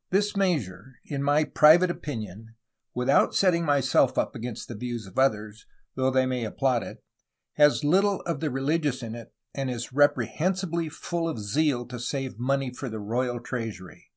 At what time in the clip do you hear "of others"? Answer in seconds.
5.06-5.66